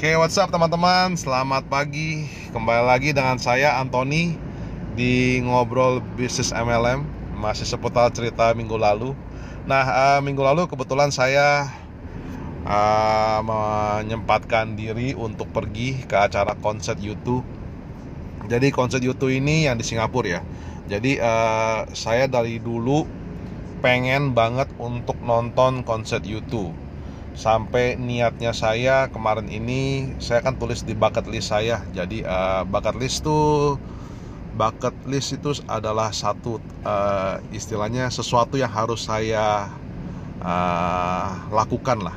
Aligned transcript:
Oke, 0.00 0.16
what's 0.16 0.40
up 0.40 0.48
teman-teman? 0.48 1.12
Selamat 1.12 1.68
pagi. 1.68 2.24
Kembali 2.56 2.88
lagi 2.88 3.12
dengan 3.12 3.36
saya 3.36 3.76
Anthony 3.84 4.32
di 4.96 5.44
ngobrol 5.44 6.00
bisnis 6.16 6.56
MLM. 6.56 7.04
Masih 7.36 7.68
seputar 7.68 8.08
cerita 8.08 8.48
minggu 8.56 8.80
lalu. 8.80 9.12
Nah, 9.68 9.84
uh, 9.84 10.20
minggu 10.24 10.40
lalu 10.40 10.64
kebetulan 10.72 11.12
saya 11.12 11.68
uh, 12.64 13.44
menyempatkan 13.44 14.72
diri 14.72 15.12
untuk 15.12 15.52
pergi 15.52 16.00
ke 16.08 16.16
acara 16.16 16.56
konser 16.56 16.96
YouTube. 16.96 17.44
Jadi 18.48 18.72
konser 18.72 19.04
YouTube 19.04 19.36
ini 19.36 19.68
yang 19.68 19.76
di 19.76 19.84
Singapura 19.84 20.40
ya. 20.40 20.42
Jadi 20.88 21.20
uh, 21.20 21.84
saya 21.92 22.24
dari 22.24 22.56
dulu 22.56 23.04
pengen 23.84 24.32
banget 24.32 24.72
untuk 24.80 25.20
nonton 25.20 25.84
konser 25.84 26.24
YouTube 26.24 26.72
sampai 27.34 27.94
niatnya 27.94 28.50
saya 28.50 29.06
kemarin 29.08 29.46
ini 29.46 30.12
saya 30.18 30.42
kan 30.42 30.58
tulis 30.58 30.82
di 30.82 30.94
bucket 30.98 31.26
list 31.30 31.54
saya. 31.54 31.82
Jadi 31.94 32.26
uh, 32.26 32.66
bucket 32.66 32.98
list 32.98 33.22
tuh 33.22 33.78
bucket 34.54 34.94
list 35.06 35.38
itu 35.38 35.54
adalah 35.70 36.10
satu 36.10 36.58
uh, 36.82 37.38
istilahnya 37.54 38.10
sesuatu 38.10 38.58
yang 38.58 38.70
harus 38.70 39.06
saya 39.06 39.70
uh, 40.42 41.30
lakukan 41.54 42.02
lah. 42.02 42.16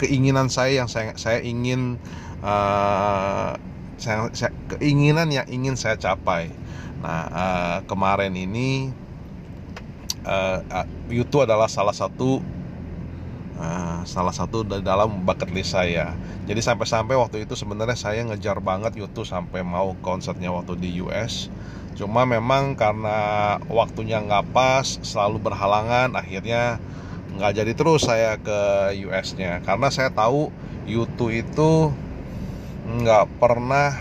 Keinginan 0.00 0.48
saya 0.48 0.84
yang 0.84 0.88
saya 0.88 1.16
saya 1.16 1.44
ingin 1.44 2.00
uh, 2.44 3.56
saya, 4.00 4.32
saya, 4.32 4.52
keinginan 4.76 5.28
yang 5.32 5.44
ingin 5.48 5.76
saya 5.76 5.96
capai. 5.96 6.52
Nah 7.00 7.24
uh, 7.32 7.78
kemarin 7.88 8.32
ini 8.36 8.92
uh, 10.24 10.60
itu 11.08 11.36
adalah 11.40 11.68
salah 11.68 11.96
satu 11.96 12.40
uh, 13.60 14.00
salah 14.08 14.32
satu 14.32 14.64
dalam 14.64 15.22
bucket 15.28 15.52
list 15.52 15.76
saya. 15.76 16.16
Jadi 16.48 16.64
sampai-sampai 16.64 17.14
waktu 17.14 17.44
itu 17.44 17.54
sebenarnya 17.54 17.94
saya 17.94 18.24
ngejar 18.24 18.58
banget 18.64 18.96
YouTube 18.96 19.28
sampai 19.28 19.60
mau 19.60 19.92
konsernya 20.00 20.50
waktu 20.50 20.80
di 20.80 20.98
US. 21.04 21.52
Cuma 21.94 22.24
memang 22.24 22.74
karena 22.74 23.60
waktunya 23.68 24.24
nggak 24.24 24.56
pas, 24.56 24.98
selalu 25.04 25.36
berhalangan, 25.44 26.16
akhirnya 26.16 26.80
nggak 27.36 27.52
jadi 27.60 27.72
terus 27.76 28.08
saya 28.08 28.40
ke 28.40 28.60
US-nya. 29.04 29.60
Karena 29.62 29.92
saya 29.92 30.08
tahu 30.08 30.48
YouTube 30.88 31.36
itu 31.36 31.92
nggak 32.88 33.28
pernah 33.36 33.92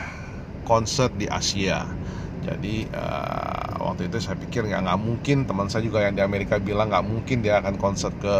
konser 0.63 1.11
di 1.11 1.27
Asia. 1.27 1.83
Jadi 2.39 2.88
uh, 2.95 3.69
waktu 3.80 4.11
itu 4.11 4.19
saya 4.19 4.35
pikir 4.35 4.67
nggak 4.67 4.81
nggak 4.85 4.99
mungkin 4.99 5.38
teman 5.47 5.67
saya 5.72 5.88
juga 5.88 6.03
yang 6.03 6.13
di 6.13 6.23
Amerika 6.23 6.59
bilang 6.59 6.91
nggak 6.91 7.05
mungkin 7.08 7.41
dia 7.41 7.63
akan 7.63 7.75
konser 7.80 8.11
ke 8.19 8.35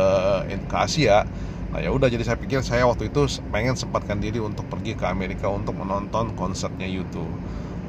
ke 0.70 0.76
Asia. 0.76 1.24
Nah 1.70 1.80
ya 1.80 1.90
udah 1.94 2.10
jadi 2.10 2.24
saya 2.26 2.38
pikir 2.38 2.60
saya 2.66 2.86
waktu 2.86 3.14
itu 3.14 3.26
pengen 3.54 3.78
sempatkan 3.78 4.18
diri 4.20 4.42
untuk 4.42 4.68
pergi 4.68 4.98
ke 4.98 5.06
Amerika 5.08 5.48
untuk 5.48 5.78
menonton 5.80 6.36
konsernya 6.36 6.86
YouTube. 6.90 7.30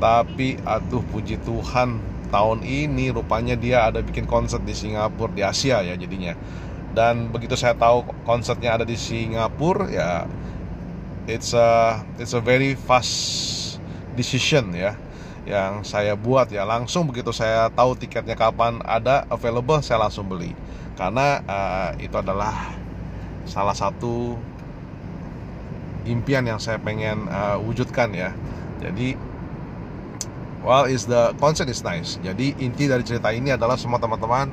Tapi 0.00 0.56
aduh 0.64 1.04
puji 1.04 1.40
Tuhan 1.44 2.00
tahun 2.30 2.62
ini 2.62 3.10
rupanya 3.10 3.58
dia 3.58 3.90
ada 3.90 4.00
bikin 4.00 4.24
konser 4.24 4.62
di 4.62 4.72
Singapura 4.72 5.32
di 5.34 5.42
Asia 5.44 5.82
ya 5.82 5.98
jadinya. 5.98 6.32
Dan 6.90 7.30
begitu 7.30 7.54
saya 7.54 7.74
tahu 7.74 8.02
konsernya 8.26 8.80
ada 8.80 8.84
di 8.86 8.98
Singapura 8.98 9.86
ya 9.90 10.10
it's 11.30 11.54
a 11.54 12.00
it's 12.18 12.34
a 12.34 12.42
very 12.42 12.74
fast 12.74 13.78
decision 14.18 14.74
ya 14.74 14.98
yang 15.48 15.86
saya 15.86 16.16
buat 16.16 16.52
ya. 16.52 16.66
Langsung 16.68 17.08
begitu 17.08 17.32
saya 17.32 17.68
tahu 17.72 17.96
tiketnya 17.96 18.36
kapan 18.36 18.80
ada 18.84 19.24
available 19.32 19.80
saya 19.80 20.04
langsung 20.04 20.28
beli. 20.28 20.52
Karena 20.96 21.40
uh, 21.44 21.90
itu 21.96 22.12
adalah 22.16 22.76
salah 23.48 23.72
satu 23.72 24.36
impian 26.04 26.44
yang 26.44 26.60
saya 26.60 26.76
pengen 26.80 27.28
uh, 27.28 27.56
wujudkan 27.60 28.12
ya. 28.12 28.36
Jadi 28.80 29.16
well 30.60 30.84
is 30.84 31.08
the 31.08 31.32
concert 31.40 31.68
is 31.72 31.80
nice. 31.80 32.20
Jadi 32.20 32.56
inti 32.60 32.84
dari 32.88 33.04
cerita 33.04 33.32
ini 33.32 33.56
adalah 33.56 33.80
semua 33.80 33.96
teman-teman 33.96 34.52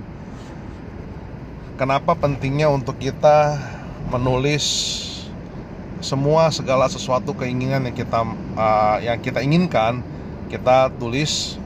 kenapa 1.78 2.18
pentingnya 2.18 2.68
untuk 2.74 2.97
kita 2.97 3.56
menulis 4.09 4.66
semua 6.02 6.50
segala 6.50 6.90
sesuatu 6.90 7.34
keinginan 7.38 7.86
yang 7.90 7.96
kita 7.96 8.20
uh, 8.58 8.97
yang 9.02 9.18
kita 9.22 9.42
inginkan 9.42 10.02
kita 10.47 10.91
tulis 10.96 11.59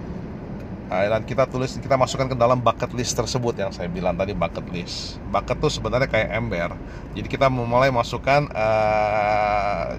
dan 0.91 1.23
kita 1.23 1.47
tulis 1.47 1.71
kita 1.79 1.95
masukkan 1.95 2.27
ke 2.27 2.35
dalam 2.35 2.59
bucket 2.59 2.91
list 2.91 3.15
tersebut 3.15 3.55
yang 3.55 3.71
saya 3.71 3.87
bilang 3.87 4.11
tadi 4.19 4.35
bucket 4.35 4.67
list. 4.75 5.23
Bucket 5.31 5.55
tuh 5.63 5.71
sebenarnya 5.71 6.11
kayak 6.11 6.35
ember. 6.35 6.75
Jadi 7.15 7.27
kita 7.31 7.47
memulai 7.47 7.87
masukkan 7.87 8.43
uh, 8.51 9.95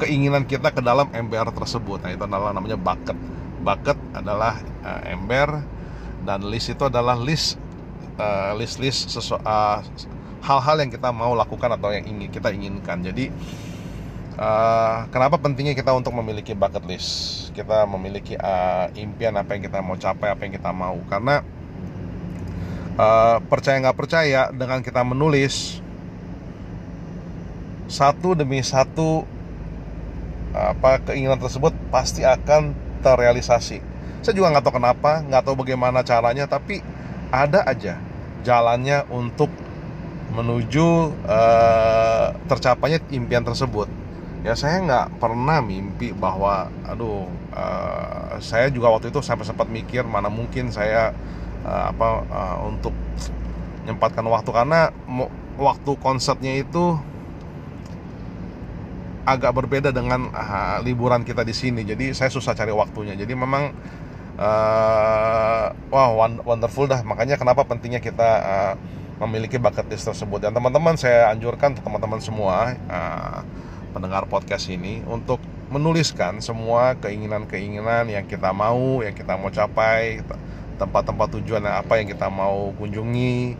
keinginan 0.00 0.48
kita 0.48 0.72
ke 0.72 0.80
dalam 0.80 1.12
ember 1.12 1.52
tersebut. 1.52 2.00
Nah 2.00 2.16
itu 2.16 2.24
adalah 2.24 2.56
namanya 2.56 2.80
bucket. 2.80 3.18
Bucket 3.60 3.98
adalah 4.16 4.56
uh, 4.80 5.04
ember 5.04 5.60
dan 6.24 6.40
list 6.48 6.72
itu 6.72 6.88
adalah 6.88 7.20
list 7.20 7.60
uh, 8.16 8.56
list 8.56 8.80
list 8.80 9.12
sesu- 9.12 9.44
uh, 9.44 9.84
hal-hal 10.40 10.80
yang 10.80 10.88
kita 10.88 11.12
mau 11.12 11.36
lakukan 11.36 11.76
atau 11.76 11.92
yang 11.92 12.08
ingin 12.08 12.32
kita 12.32 12.48
inginkan. 12.56 13.04
Jadi 13.04 13.28
uh, 14.38 15.06
kenapa 15.10 15.38
pentingnya 15.38 15.74
kita 15.74 15.94
untuk 15.94 16.14
memiliki 16.14 16.54
bucket 16.54 16.84
list? 16.86 17.50
Kita 17.54 17.86
memiliki 17.86 18.34
uh, 18.38 18.90
impian 18.98 19.34
apa 19.38 19.54
yang 19.54 19.62
kita 19.66 19.78
mau 19.82 19.96
capai 19.98 20.30
apa 20.30 20.42
yang 20.46 20.54
kita 20.54 20.70
mau. 20.74 20.98
Karena 21.06 21.42
uh, 22.98 23.38
percaya 23.46 23.76
nggak 23.82 23.98
percaya 23.98 24.50
dengan 24.50 24.82
kita 24.82 25.02
menulis 25.06 25.78
satu 27.84 28.32
demi 28.32 28.64
satu 28.64 29.28
apa 30.54 31.02
keinginan 31.02 31.38
tersebut 31.38 31.74
pasti 31.90 32.22
akan 32.22 32.74
terrealisasi. 33.02 33.82
Saya 34.22 34.34
juga 34.34 34.54
nggak 34.54 34.64
tahu 34.64 34.78
kenapa 34.78 35.20
nggak 35.26 35.42
tahu 35.44 35.54
bagaimana 35.66 36.00
caranya 36.06 36.46
tapi 36.46 36.80
ada 37.34 37.66
aja 37.66 37.98
jalannya 38.46 39.02
untuk 39.10 39.50
menuju 40.34 41.12
uh, 41.26 42.34
tercapainya 42.46 42.98
impian 43.10 43.42
tersebut 43.42 43.86
ya 44.44 44.52
saya 44.52 44.84
nggak 44.84 45.06
pernah 45.16 45.64
mimpi 45.64 46.12
bahwa 46.12 46.68
aduh 46.84 47.24
uh, 47.56 48.36
saya 48.44 48.68
juga 48.68 48.92
waktu 48.92 49.08
itu 49.08 49.24
sampai 49.24 49.48
sempat 49.48 49.72
mikir 49.72 50.04
mana 50.04 50.28
mungkin 50.28 50.68
saya 50.68 51.16
uh, 51.64 51.88
apa 51.88 52.08
uh, 52.28 52.56
untuk 52.68 52.92
menyempatkan 53.84 54.24
waktu. 54.24 54.50
Karena 54.52 54.88
waktu 55.60 55.90
konsernya 56.00 56.60
itu 56.60 56.96
agak 59.24 59.52
berbeda 59.56 59.92
dengan 59.92 60.32
uh, 60.32 60.80
liburan 60.80 61.24
kita 61.24 61.44
di 61.44 61.52
sini. 61.52 61.84
Jadi 61.84 62.16
saya 62.16 62.32
susah 62.32 62.56
cari 62.56 62.72
waktunya. 62.72 63.12
Jadi 63.16 63.32
memang 63.36 63.72
uh, 64.40 65.66
wah 65.92 66.08
wonderful 66.44 66.88
dah. 66.88 67.04
Makanya 67.04 67.36
kenapa 67.36 67.64
pentingnya 67.68 68.00
kita 68.00 68.30
uh, 68.40 68.74
memiliki 69.24 69.60
bucket 69.60 69.88
list 69.92 70.08
tersebut. 70.08 70.44
Dan 70.44 70.56
teman-teman 70.56 70.96
saya 70.96 71.32
anjurkan 71.32 71.76
teman-teman 71.76 72.20
semua 72.24 72.76
uh, 72.88 73.40
pendengar 73.94 74.26
podcast 74.26 74.66
ini 74.66 75.06
untuk 75.06 75.38
menuliskan 75.70 76.42
semua 76.42 76.98
keinginan-keinginan 76.98 78.10
yang 78.10 78.26
kita 78.26 78.50
mau, 78.50 79.00
yang 79.06 79.14
kita 79.14 79.38
mau 79.38 79.54
capai, 79.54 80.20
tempat-tempat 80.76 81.38
tujuan 81.38 81.62
apa 81.70 82.02
yang 82.02 82.10
kita 82.10 82.26
mau 82.26 82.74
kunjungi, 82.74 83.54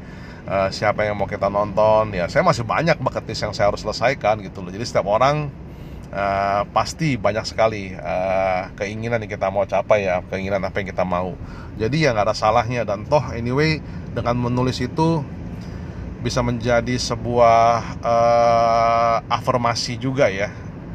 uh, 0.51 0.69
siapa 0.75 1.07
yang 1.07 1.15
mau 1.15 1.31
kita 1.31 1.47
nonton. 1.47 2.11
Ya, 2.13 2.27
saya 2.27 2.43
masih 2.43 2.67
banyak 2.67 2.99
bucket 2.99 3.25
list 3.31 3.43
yang 3.47 3.55
saya 3.55 3.71
harus 3.71 3.87
selesaikan 3.87 4.43
gitu 4.43 4.61
loh. 4.61 4.75
Jadi 4.75 4.85
setiap 4.85 5.07
orang 5.07 5.49
uh, 6.11 6.63
pasti 6.75 7.15
banyak 7.15 7.47
sekali 7.47 7.95
uh, 7.95 8.75
keinginan 8.75 9.23
yang 9.23 9.33
kita 9.33 9.49
mau 9.55 9.65
capai 9.65 10.11
ya, 10.11 10.21
keinginan 10.29 10.67
apa 10.67 10.83
yang 10.83 10.89
kita 10.91 11.07
mau. 11.07 11.39
Jadi 11.79 12.07
ya 12.07 12.15
nggak 12.15 12.31
ada 12.31 12.37
salahnya 12.37 12.83
dan 12.83 13.07
toh 13.07 13.23
anyway 13.35 13.79
dengan 14.15 14.39
menulis 14.39 14.79
itu 14.83 15.23
bisa 16.25 16.41
menjadi 16.41 16.97
sebuah 16.97 18.01
uh, 18.01 19.17
afirmasi 19.29 20.01
juga 20.01 20.33
ya. 20.33 20.49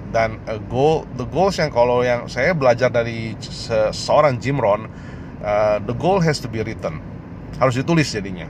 Dan 0.09 0.41
uh, 0.50 0.57
goal 0.66 1.06
the 1.21 1.25
goals 1.30 1.62
yang 1.62 1.69
kalau 1.69 2.01
yang 2.01 2.25
saya 2.25 2.57
belajar 2.57 2.89
dari 2.89 3.38
se 3.38 3.94
seorang 3.94 4.42
Jim 4.42 4.57
Rohn 4.57 4.89
uh, 5.45 5.77
the 5.86 5.94
goal 5.94 6.18
has 6.18 6.42
to 6.42 6.50
be 6.50 6.65
written. 6.65 6.98
Harus 7.62 7.77
ditulis 7.77 8.09
jadinya. 8.09 8.50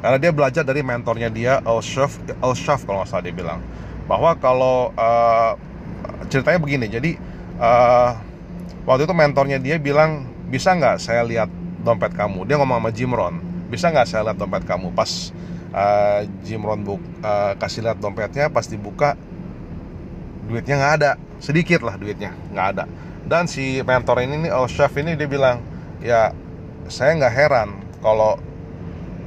Karena 0.00 0.16
dia 0.16 0.32
belajar 0.32 0.64
dari 0.64 0.80
mentornya 0.80 1.28
dia 1.28 1.60
Al 1.60 1.84
Shaf 1.84 2.16
Al 2.40 2.56
Shaf 2.56 2.88
kalau 2.88 3.04
nggak 3.04 3.12
salah 3.12 3.24
dia 3.28 3.36
bilang. 3.36 3.60
Bahwa 4.08 4.32
kalau 4.40 4.88
uh, 4.96 5.52
ceritanya 6.32 6.58
begini 6.64 6.88
jadi 6.88 7.20
uh, 7.60 8.16
waktu 8.88 9.04
itu 9.04 9.12
mentornya 9.12 9.60
dia 9.60 9.76
bilang 9.76 10.24
bisa 10.48 10.72
nggak 10.72 10.96
saya 10.96 11.20
lihat 11.28 11.52
dompet 11.84 12.16
kamu? 12.16 12.48
Dia 12.48 12.56
ngomong 12.56 12.80
sama 12.80 12.90
Jim 12.90 13.12
Rohn 13.12 13.51
bisa 13.72 13.88
nggak 13.88 14.04
saya 14.04 14.28
lihat 14.28 14.36
dompet 14.36 14.68
kamu? 14.68 14.92
Pas 14.92 15.32
uh, 15.72 16.20
Jim 16.44 16.60
Rohn 16.60 16.84
buk, 16.84 17.00
uh, 17.24 17.56
kasih 17.56 17.88
lihat 17.88 17.96
dompetnya 17.96 18.52
pas 18.52 18.68
dibuka 18.68 19.16
duitnya 20.44 20.76
nggak 20.76 20.94
ada. 21.00 21.12
Sedikit 21.40 21.80
lah 21.80 21.96
duitnya 21.96 22.36
nggak 22.52 22.66
ada. 22.76 22.84
Dan 23.24 23.48
si 23.48 23.80
mentor 23.80 24.20
ini 24.20 24.44
nih 24.44 24.52
Al 24.52 24.68
Chef 24.68 24.92
ini 25.00 25.16
dia 25.16 25.24
bilang 25.24 25.64
ya 26.04 26.36
saya 26.92 27.16
nggak 27.16 27.32
heran 27.32 27.68
kalau 28.04 28.36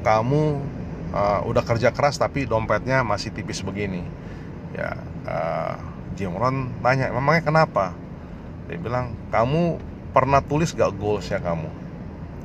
kamu 0.05 0.61
uh, 1.09 1.41
udah 1.49 1.65
kerja 1.65 1.89
keras 1.89 2.21
tapi 2.21 2.45
dompetnya 2.45 3.01
masih 3.01 3.33
tipis 3.33 3.65
begini. 3.65 4.05
Ya 4.77 4.93
uh, 5.25 5.73
Jim 6.13 6.37
Rohn 6.37 6.69
tanya 6.85 7.09
memangnya 7.09 7.49
kenapa? 7.49 7.97
Dia 8.69 8.77
bilang 8.77 9.17
kamu 9.33 9.81
pernah 10.13 10.39
tulis 10.39 10.71
gak 10.71 10.95
goalsnya 10.95 11.43
kamu? 11.43 11.67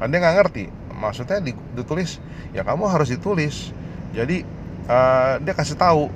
Kan 0.00 0.08
dia 0.10 0.18
nggak 0.18 0.36
ngerti 0.42 0.79
maksudnya 1.00 1.40
ditulis 1.72 2.20
ya 2.52 2.60
kamu 2.60 2.84
harus 2.86 3.08
ditulis. 3.08 3.72
Jadi 4.12 4.44
uh, 4.86 5.40
dia 5.40 5.54
kasih 5.56 5.80
tahu 5.80 6.12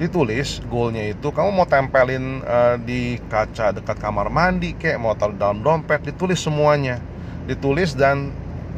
ditulis 0.00 0.64
goalnya 0.68 1.12
itu 1.12 1.28
kamu 1.28 1.52
mau 1.52 1.68
tempelin 1.68 2.40
uh, 2.44 2.76
di 2.80 3.20
kaca 3.28 3.76
dekat 3.76 4.00
kamar 4.00 4.32
mandi 4.32 4.72
kayak 4.76 4.96
mau 4.96 5.12
taruh 5.16 5.36
dalam 5.36 5.64
dompet 5.64 6.04
ditulis 6.04 6.40
semuanya. 6.40 7.00
Ditulis 7.48 7.96
dan 7.96 8.30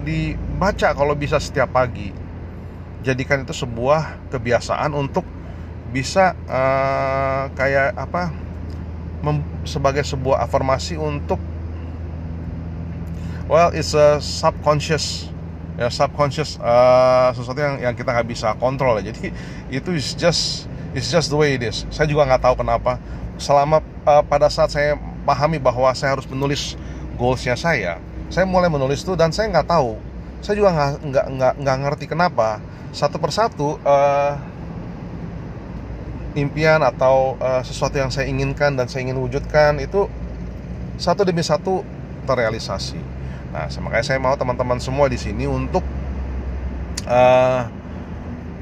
dibaca 0.06 0.94
kalau 0.94 1.19
bisa 1.19 1.43
setiap 1.43 1.75
pagi. 1.75 2.15
Jadikan 3.03 3.43
itu 3.43 3.50
sebuah 3.50 4.31
kebiasaan 4.31 4.95
untuk 4.95 5.27
bisa 5.93 6.38
uh, 6.47 7.50
kayak 7.53 7.99
apa 7.99 8.33
sebagai 9.62 10.03
sebuah 10.03 10.43
afirmasi 10.43 10.99
untuk 10.99 11.38
well 13.47 13.71
it's 13.75 13.97
a 13.97 14.21
subconscious 14.21 15.31
ya 15.81 15.89
subconscious 15.89 16.61
uh, 16.61 17.33
sesuatu 17.33 17.59
yang 17.59 17.81
yang 17.81 17.94
kita 17.97 18.12
nggak 18.12 18.29
bisa 18.29 18.53
kontrol 18.61 19.00
ya 19.00 19.06
jadi 19.11 19.33
itu 19.73 19.91
is 19.97 20.12
just 20.15 20.69
It's 20.93 21.09
just 21.09 21.33
the 21.33 21.41
way 21.41 21.56
it 21.56 21.65
is. 21.65 21.89
Saya 21.89 22.05
juga 22.05 22.29
nggak 22.29 22.44
tahu 22.44 22.55
kenapa. 22.61 23.00
Selama 23.41 23.81
uh, 24.05 24.21
pada 24.29 24.53
saat 24.53 24.77
saya 24.77 25.00
pahami 25.25 25.56
bahwa 25.56 25.89
saya 25.97 26.12
harus 26.12 26.29
menulis 26.29 26.77
goalsnya 27.17 27.56
saya, 27.56 27.97
saya 28.29 28.44
mulai 28.44 28.69
menulis 28.69 29.00
itu 29.00 29.17
dan 29.17 29.33
saya 29.33 29.49
nggak 29.49 29.73
tahu. 29.73 29.97
Saya 30.45 30.61
juga 30.61 30.71
nggak 30.77 30.91
nggak 31.00 31.27
nggak 31.33 31.53
nggak 31.65 31.77
ngerti 31.88 32.05
kenapa 32.12 32.61
satu 32.93 33.17
persatu 33.17 33.81
uh, 33.88 34.37
impian 36.37 36.85
atau 36.85 37.41
uh, 37.41 37.65
sesuatu 37.65 37.97
yang 37.97 38.12
saya 38.12 38.29
inginkan 38.29 38.77
dan 38.77 38.85
saya 38.85 39.09
ingin 39.09 39.17
wujudkan 39.17 39.81
itu 39.81 40.12
satu 41.00 41.25
demi 41.25 41.41
satu 41.41 41.81
terrealisasi. 42.29 43.00
Nah, 43.52 43.69
makanya 43.69 44.04
saya 44.08 44.19
mau 44.19 44.32
teman-teman 44.32 44.81
semua 44.81 45.12
di 45.12 45.20
sini 45.20 45.44
untuk 45.44 45.84
uh, 47.04 47.69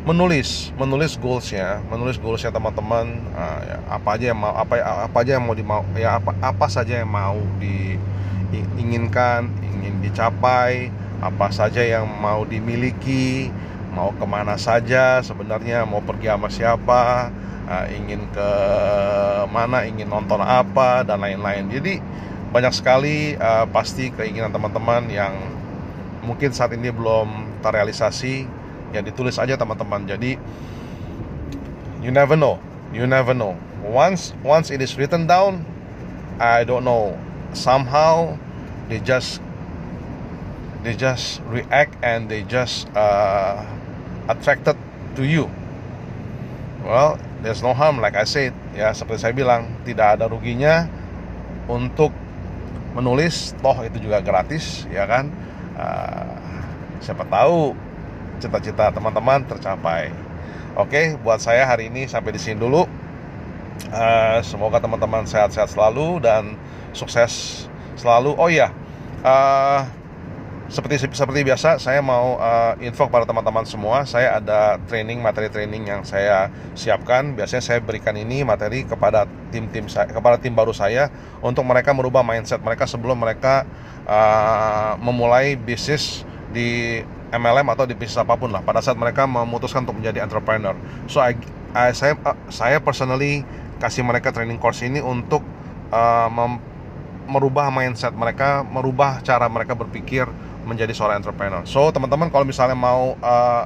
menulis 0.03 0.73
menulis 0.81 1.15
goalsnya 1.21 1.79
menulis 1.87 2.19
goalsnya 2.19 2.51
teman-teman. 2.51 3.23
Uh, 3.31 3.59
ya, 3.71 3.77
apa 3.87 4.09
aja 4.19 4.25
yang 4.35 4.41
mau 4.43 4.51
apa 4.51 4.75
apa 4.83 5.17
aja 5.23 5.39
yang 5.39 5.45
mau 5.47 5.55
dimau 5.55 5.87
ya 5.95 6.19
apa 6.19 6.35
apa 6.43 6.67
saja 6.67 6.99
yang 6.99 7.11
mau 7.11 7.39
diinginkan 7.63 9.47
ingin 9.63 10.03
dicapai 10.03 10.91
apa 11.23 11.47
saja 11.55 11.87
yang 11.87 12.11
mau 12.11 12.43
dimiliki 12.43 13.53
mau 13.95 14.11
ke 14.15 14.27
mana 14.27 14.59
saja 14.59 15.23
sebenarnya 15.23 15.87
mau 15.87 16.03
pergi 16.03 16.27
sama 16.31 16.49
siapa 16.51 17.31
uh, 17.71 17.87
ingin 17.95 18.27
ke 18.35 18.51
mana 19.55 19.87
ingin 19.87 20.11
nonton 20.11 20.43
apa 20.43 21.07
dan 21.07 21.23
lain-lain. 21.23 21.71
Jadi 21.71 22.03
banyak 22.51 22.75
sekali 22.75 23.39
uh, 23.39 23.67
pasti 23.71 24.11
keinginan 24.11 24.51
teman-teman 24.51 25.07
yang 25.07 25.35
mungkin 26.27 26.51
saat 26.51 26.75
ini 26.75 26.91
belum 26.91 27.63
terrealisasi 27.63 28.45
ya 28.91 29.01
ditulis 29.01 29.39
aja 29.39 29.55
teman-teman. 29.55 30.03
Jadi 30.11 30.35
you 32.03 32.11
never 32.11 32.35
know 32.35 32.59
you 32.91 33.07
never 33.07 33.31
know. 33.31 33.55
Once 33.87 34.35
once 34.43 34.69
it 34.75 34.83
is 34.83 34.99
written 34.99 35.31
down 35.31 35.63
I 36.43 36.67
don't 36.67 36.83
know. 36.83 37.15
Somehow 37.55 38.35
they 38.91 38.99
just 38.99 39.39
they 40.83 40.99
just 40.99 41.39
react 41.47 41.95
and 42.03 42.27
they 42.27 42.43
just 42.43 42.91
uh, 42.99 43.63
attracted 44.27 44.75
to 45.15 45.23
you. 45.23 45.47
Well 46.83 47.15
there's 47.47 47.63
no 47.63 47.79
harm 47.79 48.03
like 48.03 48.19
I 48.19 48.27
said. 48.27 48.59
Ya 48.75 48.91
seperti 48.91 49.23
saya 49.23 49.35
bilang 49.39 49.71
tidak 49.87 50.19
ada 50.19 50.27
ruginya 50.27 50.91
untuk 51.71 52.11
menulis 52.95 53.55
toh 53.63 53.77
itu 53.87 54.03
juga 54.03 54.19
gratis 54.19 54.85
ya 54.91 55.07
kan 55.07 55.31
uh, 55.79 56.35
siapa 57.01 57.25
tahu 57.27 57.73
cita-cita 58.41 58.89
teman-teman 58.91 59.45
tercapai. 59.45 60.09
Oke, 60.75 61.15
buat 61.21 61.43
saya 61.45 61.69
hari 61.69 61.93
ini 61.93 62.09
sampai 62.09 62.33
di 62.33 62.41
sini 62.41 62.57
dulu. 62.57 62.89
Uh, 63.91 64.39
semoga 64.41 64.81
teman-teman 64.81 65.29
sehat-sehat 65.29 65.73
selalu 65.73 66.25
dan 66.25 66.57
sukses 66.97 67.67
selalu. 68.01 68.33
Oh 68.41 68.49
iya, 68.49 68.73
uh, 69.21 69.85
seperti 70.71 71.11
seperti 71.11 71.43
biasa, 71.43 71.83
saya 71.83 71.99
mau 71.99 72.39
uh, 72.39 72.79
info 72.79 73.11
kepada 73.11 73.27
teman-teman 73.27 73.67
semua. 73.67 74.07
Saya 74.07 74.39
ada 74.39 74.79
training 74.87 75.19
materi 75.19 75.51
training 75.51 75.91
yang 75.91 76.07
saya 76.07 76.47
siapkan. 76.79 77.35
Biasanya 77.35 77.59
saya 77.59 77.79
berikan 77.83 78.15
ini 78.15 78.47
materi 78.47 78.87
kepada 78.87 79.27
tim-tim 79.51 79.91
saya, 79.91 80.07
kepada 80.07 80.39
tim 80.39 80.55
baru 80.55 80.71
saya 80.71 81.11
untuk 81.43 81.67
mereka 81.67 81.91
merubah 81.91 82.23
mindset 82.23 82.63
mereka 82.63 82.87
sebelum 82.87 83.19
mereka 83.19 83.67
uh, 84.07 84.95
memulai 85.03 85.59
bisnis 85.59 86.23
di 86.55 87.03
MLM 87.35 87.67
atau 87.75 87.83
di 87.83 87.99
bisnis 87.99 88.23
apa 88.23 88.39
pun 88.39 88.55
lah 88.55 88.63
pada 88.63 88.79
saat 88.79 88.95
mereka 88.95 89.27
memutuskan 89.27 89.83
untuk 89.83 89.99
menjadi 89.99 90.23
entrepreneur. 90.23 90.79
So 91.11 91.19
I, 91.19 91.35
I 91.75 91.91
saya 91.99 92.15
uh, 92.23 92.39
saya 92.47 92.79
personally 92.79 93.43
kasih 93.83 94.07
mereka 94.07 94.31
training 94.31 94.63
course 94.63 94.87
ini 94.87 95.03
untuk 95.03 95.43
uh, 95.91 96.31
mem, 96.31 96.63
merubah 97.27 97.71
mindset 97.75 98.15
mereka, 98.15 98.63
merubah 98.63 99.19
cara 99.23 99.51
mereka 99.51 99.75
berpikir 99.75 100.31
menjadi 100.65 100.93
seorang 100.93 101.21
entrepreneur. 101.21 101.63
So 101.65 101.89
teman-teman 101.91 102.29
kalau 102.29 102.45
misalnya 102.45 102.77
mau 102.77 103.17
uh, 103.21 103.65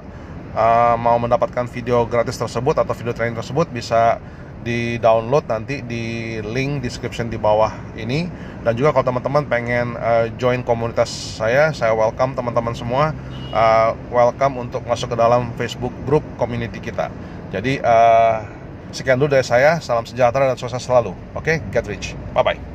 uh, 0.55 0.97
mau 0.97 1.17
mendapatkan 1.19 1.67
video 1.69 2.07
gratis 2.07 2.39
tersebut 2.39 2.79
atau 2.79 2.95
video 2.95 3.13
training 3.13 3.37
tersebut 3.37 3.69
bisa 3.71 4.19
di 4.65 4.97
download 4.97 5.45
nanti 5.45 5.85
di 5.85 6.41
link 6.41 6.81
description 6.81 7.29
di 7.29 7.37
bawah 7.37 7.71
ini. 8.01 8.27
Dan 8.65 8.73
juga 8.81 8.97
kalau 8.97 9.13
teman-teman 9.13 9.45
pengen 9.45 9.93
uh, 10.01 10.33
join 10.41 10.65
komunitas 10.65 11.13
saya 11.13 11.71
saya 11.77 11.93
welcome 11.93 12.33
teman-teman 12.33 12.73
semua. 12.73 13.13
Uh, 13.55 13.95
welcome 14.11 14.59
untuk 14.59 14.83
masuk 14.89 15.15
ke 15.15 15.17
dalam 15.21 15.53
Facebook 15.55 15.93
group 16.09 16.25
community 16.41 16.81
kita. 16.81 17.13
Jadi 17.53 17.79
uh, 17.85 18.43
sekian 18.91 19.21
dulu 19.21 19.37
dari 19.37 19.45
saya. 19.45 19.79
Salam 19.85 20.09
sejahtera 20.09 20.49
dan 20.49 20.57
sukses 20.57 20.81
selalu. 20.81 21.13
Oke 21.37 21.61
okay? 21.61 21.71
get 21.71 21.85
rich. 21.85 22.17
Bye 22.33 22.43
bye 22.43 22.74